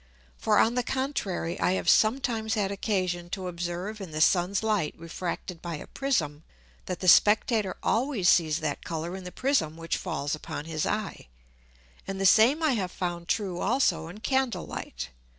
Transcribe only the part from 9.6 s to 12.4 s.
which falls upon his Eye. And the